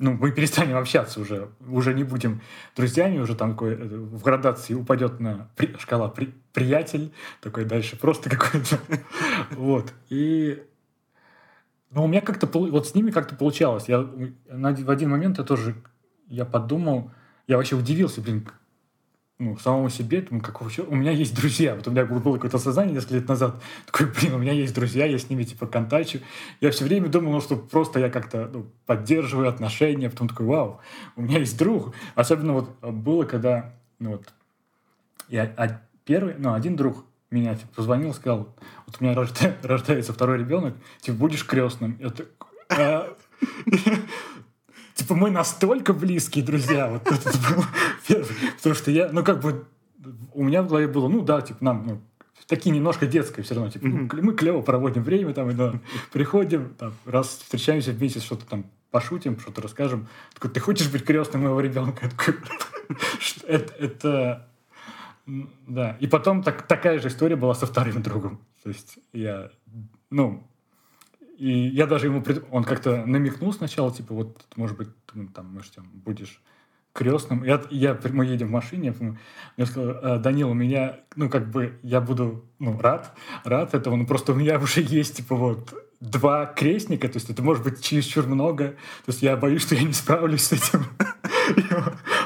[0.00, 2.40] ну, мы перестанем общаться уже, уже не будем
[2.74, 7.96] друзьями, уже там такой э, в градации упадет на при, шкала при, приятель, такой дальше
[7.96, 8.78] просто какой-то,
[9.52, 10.62] вот, и
[11.90, 13.88] но у меня как-то, вот с ними как-то получалось.
[13.88, 15.74] Я в один момент я тоже,
[16.28, 17.10] я подумал,
[17.48, 18.48] я вообще удивился, блин,
[19.40, 21.74] ну, самому себе, думаю, как вообще, у меня есть друзья.
[21.74, 25.06] Вот у меня было какое-то осознание несколько лет назад, такой, блин, у меня есть друзья,
[25.06, 26.20] я с ними, типа, контачу.
[26.60, 30.80] Я все время думал, ну, что просто я как-то ну, поддерживаю отношения, потом такой, вау,
[31.16, 31.94] у меня есть друг.
[32.14, 34.28] Особенно вот было, когда, ну, вот,
[35.28, 38.54] я а, первый, ну, один друг, меня типа, позвонил, сказал,
[38.86, 39.14] вот у меня
[39.62, 41.96] рождается второй ребенок, типа, будешь крестным.
[41.98, 42.26] Я так,
[42.68, 43.16] а...
[45.10, 46.88] Типа, мы настолько близкие друзья.
[46.88, 47.64] Вот это был
[48.06, 48.28] первый.
[48.56, 49.64] Потому что я, ну, как бы,
[50.34, 52.00] у меня в голове было, ну, да, типа, нам, ну,
[52.46, 53.72] такие немножко детское все равно.
[53.72, 54.22] Типа, mm-hmm.
[54.22, 55.74] мы клево проводим время, там, и, да,
[56.12, 60.06] приходим, там, раз встречаемся в месяц, что-то там пошутим, что-то расскажем.
[60.32, 62.04] Такой, ты хочешь быть крестным моего ребенка?
[62.06, 62.34] Я такой,
[63.48, 64.48] это, это
[65.66, 65.96] да.
[65.98, 68.38] И потом так, такая же история была со вторым другом.
[68.62, 69.50] То есть я,
[70.08, 70.46] ну,
[71.40, 74.88] и я даже ему, он как-то намекнул сначала, типа, вот, может быть,
[75.34, 76.40] там, может, там, будешь
[76.92, 77.44] крестным.
[77.44, 78.94] Я, я, мы едем в машине,
[79.56, 83.96] я сказал, «А, Данил, у меня, ну, как бы, я буду, ну, рад, рад этого,
[83.96, 87.82] но просто у меня уже есть, типа, вот, два крестника, то есть это может быть
[87.82, 90.84] чересчур много, то есть я боюсь, что я не справлюсь с этим.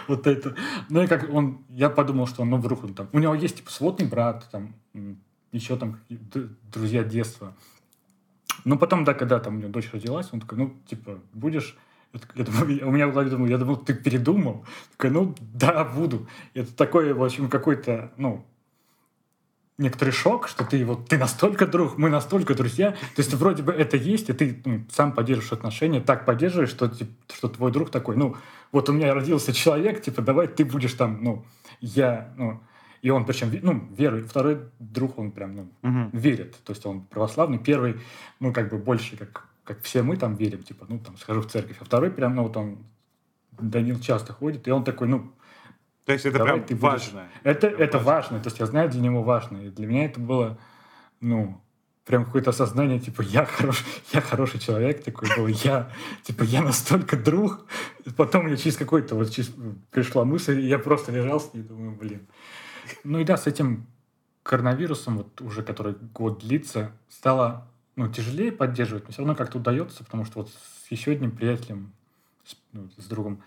[0.07, 0.55] Вот это.
[0.91, 3.57] Ну и как он, я подумал, что он, ну, вдруг он там, у него есть,
[3.57, 4.75] типа, сводный брат, там,
[5.51, 5.99] еще там
[6.71, 7.55] друзья детства.
[8.67, 11.75] Ну, потом, да, когда там у него дочь родилась, он такой, ну, типа, будешь...
[12.35, 14.65] Я думаю, у меня в голове думаю, я думал, ты передумал.
[14.97, 16.27] Такой, ну, да, буду.
[16.55, 18.45] Это такой, в общем, какой-то, ну,
[19.79, 22.93] некоторый шок, что ты вот ты настолько друг, мы настолько друзья.
[22.93, 26.89] То есть вроде бы это есть, и ты ну, сам поддерживаешь отношения, так поддерживаешь, что,
[26.89, 28.37] типа, что твой друг такой, ну,
[28.73, 31.45] вот у меня родился человек, типа, давай ты будешь там, ну,
[31.81, 32.61] я, ну,
[33.03, 34.31] и он причем, ну, верует.
[34.31, 36.11] Второй друг, он прям, ну, угу.
[36.17, 36.57] верит.
[36.65, 37.59] То есть он православный.
[37.59, 37.97] Первый,
[38.41, 41.47] ну, как бы больше, как, как все мы там верим, типа, ну, там, схожу в
[41.47, 41.77] церковь.
[41.81, 42.79] А второй прям, ну, вот он,
[43.53, 45.33] Данил часто ходит, и он такой, ну,
[46.05, 47.29] то есть это прям ты важно.
[47.45, 48.33] Это, это, это важно.
[48.33, 48.41] важно.
[48.41, 49.59] То есть я знаю, для него важно.
[49.59, 50.59] И для меня это было,
[51.21, 51.63] ну,
[52.05, 55.91] прям какое-то осознание, типа, я, хорош, я хороший человек, такой был, я,
[56.23, 57.67] типа, я настолько друг.
[58.17, 59.51] Потом мне через какой-то вот через,
[59.91, 62.27] пришла мысль, и я просто лежал с ней, думаю, блин.
[63.03, 63.87] Ну и да, с этим
[64.43, 70.05] коронавирусом, вот уже который год длится, стало ну, тяжелее поддерживать, но все равно как-то удается,
[70.05, 71.93] потому что вот с еще одним приятелем,
[72.45, 73.43] с, ну, с другом,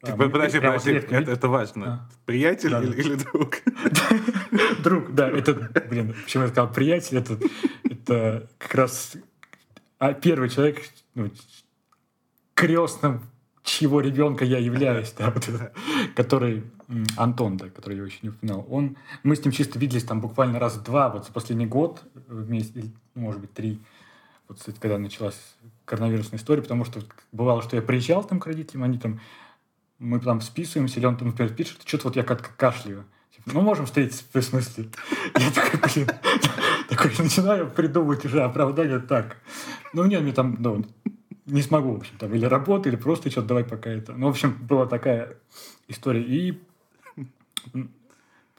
[0.00, 1.86] так, а, подожди, подожди, это, это важно.
[1.86, 2.10] А.
[2.26, 3.58] Приятель да, или, или друг?
[4.82, 5.54] Друг, да, это,
[5.88, 7.38] блин, почему я сказал приятель, это,
[7.84, 9.14] это как раз
[10.02, 10.82] а первый человек,
[11.14, 11.30] ну,
[12.54, 13.22] крестным
[13.62, 15.72] чьего ребенка я являюсь, да, вот это,
[16.16, 16.64] который
[17.16, 20.58] Антон, да, который я еще не упоминал, он, мы с ним чисто виделись там буквально
[20.58, 22.84] раз два, вот за последний год вместе,
[23.14, 23.80] может быть, три,
[24.48, 25.38] вот, кстати, когда началась
[25.84, 27.00] коронавирусная история, потому что
[27.30, 29.20] бывало, что я приезжал там к родителям, они там,
[29.98, 33.04] мы там списываемся, или он там, например, пишет, что-то вот я как-то кашляю.
[33.34, 34.88] Типа, ну, можем встретиться, в смысле.
[35.38, 36.08] Я такой, блин,
[36.88, 39.38] такой начинаю придумывать уже оправдание так.
[39.92, 40.84] Ну, нет, мне там, ну,
[41.52, 44.12] не смогу, в общем, там, или работа, или просто что-то давай пока это.
[44.14, 45.36] Ну, в общем, была такая
[45.86, 46.22] история.
[46.22, 46.58] И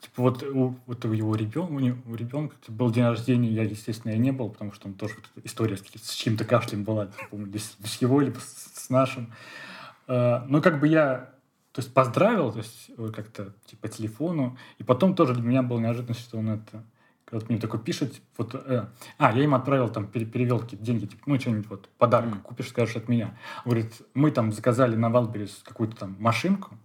[0.00, 3.50] типа вот у, вот у его ребенка, у, него, у ребенка типа, был день рождения,
[3.50, 6.84] я, естественно, я не был, потому что там тоже вот история с, с чьим-то кашлем
[6.84, 9.32] была, типа, без, без его, либо с, с нашим.
[10.06, 11.30] Uh, ну, как бы я,
[11.72, 16.14] то есть, поздравил, то есть, как-то, типа, телефону, и потом тоже для меня было неожиданно,
[16.14, 16.84] что он это
[17.30, 18.86] вот мне такой пишет, вот, э,
[19.18, 22.42] а, я им отправил там, перевел какие-то деньги, типа, ну, что-нибудь вот, подарок mm.
[22.42, 23.36] купишь, скажешь от меня.
[23.64, 26.76] Говорит, мы там заказали на Валберис какую-то там машинку,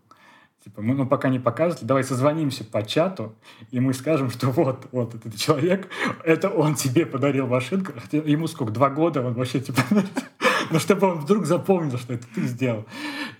[0.64, 3.36] типа, мы ну, пока не показывали, давай созвонимся по чату,
[3.72, 5.90] и мы скажем, что вот, вот этот человек,
[6.24, 9.82] это он тебе подарил машинку, хотя ему сколько, два года, он вообще, типа,
[10.72, 12.86] ну, чтобы он вдруг запомнил, что это ты сделал.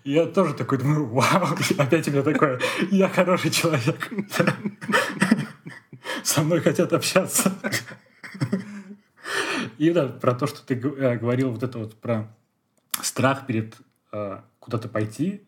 [0.04, 1.48] И я тоже такой думаю, вау,
[1.78, 2.60] опять у меня такое,
[2.92, 4.12] я хороший человек
[6.24, 7.54] со мной хотят общаться.
[9.78, 12.28] И да, про то, что ты э, говорил, вот это вот про
[13.02, 13.76] страх перед
[14.12, 15.44] э, куда-то пойти,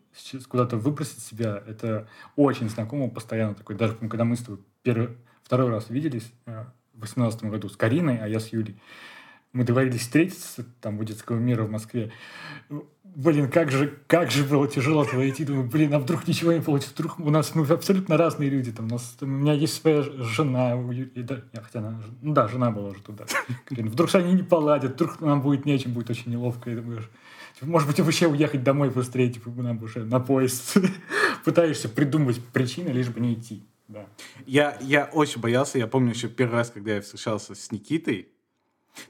[0.48, 3.76] куда-то выбросить себя, это очень знакомо, постоянно такой.
[3.76, 8.18] Даже когда мы с тобой первый, второй раз виделись э, в 2018 году с Кариной,
[8.18, 8.80] а я с Юлей,
[9.52, 12.10] мы договорились встретиться там детского мира в Москве
[13.14, 15.44] блин, как же, как же было тяжело туда идти.
[15.44, 16.94] Думаю, блин, а вдруг ничего не получится?
[16.94, 18.72] Вдруг у нас ну, абсолютно разные люди.
[18.72, 20.76] Там, у, нас, там, у меня есть своя жена.
[21.16, 23.24] Да, хотя она, ну да, жена была уже туда.
[23.70, 26.70] Блин, вдруг они не поладят, вдруг нам будет нечем, будет очень неловко.
[26.70, 27.08] Думаешь,
[27.54, 30.76] типа, может быть, вообще уехать домой быстрее, типа, нам уже на поезд.
[31.44, 33.62] Пытаешься придумать причины, лишь бы не идти.
[33.88, 34.06] Да.
[34.46, 35.78] Я, я очень боялся.
[35.78, 38.28] Я помню еще первый раз, когда я встречался с Никитой,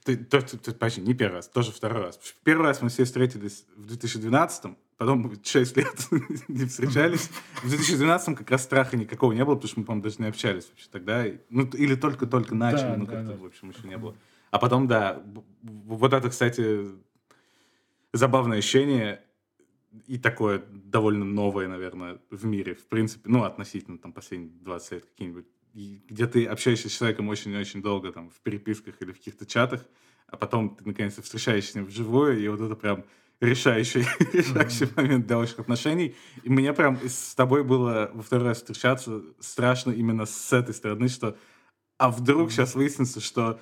[0.04, 2.18] то, то, то, то, почти не первый раз, тоже второй раз.
[2.44, 6.08] Первый раз мы все встретились в 2012 потом 6 лет
[6.48, 7.30] не встречались.
[7.62, 10.68] В 2012 как раз страха никакого не было, потому что мы, по-моему, даже не общались
[10.68, 11.24] вообще тогда.
[11.50, 13.36] Ну, или только-только начали, да, ну, как-то, да, да.
[13.38, 14.14] в общем, еще не было.
[14.50, 15.22] А потом, да,
[15.62, 16.86] вот это, кстати,
[18.12, 19.22] забавное ощущение
[20.06, 25.04] и такое довольно новое, наверное, в мире, в принципе, ну, относительно там последних 20 лет
[25.04, 29.84] какие-нибудь где ты общаешься с человеком очень-очень долго там в переписках или в каких-то чатах,
[30.26, 33.04] а потом ты наконец-то встречаешься с ним вживую, и вот это прям
[33.40, 34.00] решающий,
[34.32, 35.02] решающий mm-hmm.
[35.02, 36.14] момент для ваших отношений.
[36.42, 41.08] И мне прям с тобой было во второй раз встречаться страшно именно с этой стороны,
[41.08, 41.36] что
[41.98, 42.52] а вдруг mm-hmm.
[42.52, 43.60] сейчас выяснится, что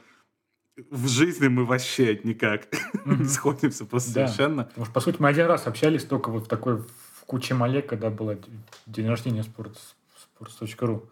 [0.90, 3.24] в жизни мы вообще никак mm-hmm.
[3.24, 4.26] сходимся просто да.
[4.26, 4.64] совершенно.
[4.64, 7.88] Потому что, по сути, мы один раз общались только вот в такой в куче малек,
[7.88, 8.38] когда было
[8.86, 9.78] день рождения спорт,
[10.38, 11.08] sports.ru.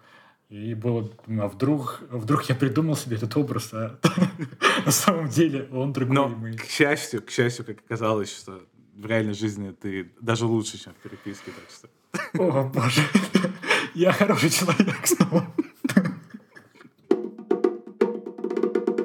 [0.49, 3.99] И было, а вдруг, вдруг я придумал себе этот образ, а
[4.87, 6.15] на самом деле он другой.
[6.15, 8.63] Но, к счастью, к счастью, как оказалось, что
[8.97, 12.43] в реальной жизни ты даже лучше, чем в переписке, так что...
[12.43, 13.03] О, боже,
[13.95, 15.47] я хороший человек снова.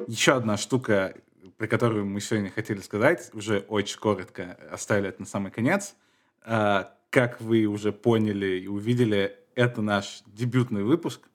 [0.08, 1.14] Еще одна штука,
[1.58, 5.94] про которую мы сегодня хотели сказать, уже очень коротко оставили это на самый конец.
[6.40, 11.28] А, как вы уже поняли и увидели, это наш дебютный выпуск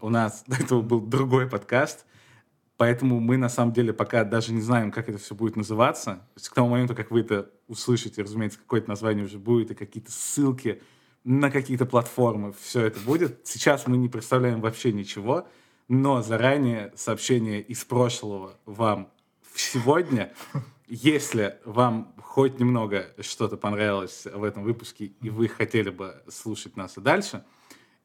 [0.00, 2.06] у нас до этого был другой подкаст,
[2.76, 6.14] поэтому мы на самом деле пока даже не знаем, как это все будет называться.
[6.34, 9.74] То есть к тому моменту, как вы это услышите, разумеется, какое-то название уже будет, и
[9.74, 10.82] какие-то ссылки
[11.24, 13.40] на какие-то платформы, все это будет.
[13.44, 15.48] Сейчас мы не представляем вообще ничего,
[15.88, 19.10] но заранее сообщение из прошлого вам
[19.54, 20.32] сегодня.
[20.86, 26.96] Если вам хоть немного что-то понравилось в этом выпуске, и вы хотели бы слушать нас
[26.96, 27.44] и дальше–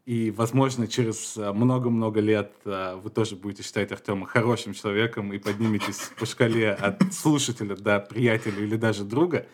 [0.05, 5.37] и, возможно, через э, много-много лет э, вы тоже будете считать Артема хорошим человеком и
[5.37, 9.45] подниметесь по шкале от слушателя до приятеля или даже друга,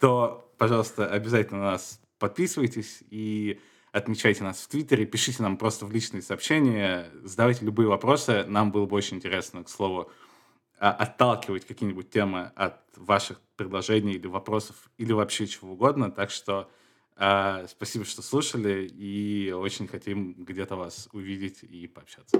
[0.00, 3.58] то, пожалуйста, обязательно на нас подписывайтесь и
[3.92, 8.84] отмечайте нас в Твиттере, пишите нам просто в личные сообщения, задавайте любые вопросы, нам было
[8.84, 10.10] бы очень интересно, к слову,
[10.78, 16.10] а, отталкивать какие-нибудь темы от ваших предложений или вопросов, или вообще чего угодно.
[16.10, 16.70] Так что
[17.16, 22.38] спасибо, что слушали, и очень хотим где-то вас увидеть и пообщаться.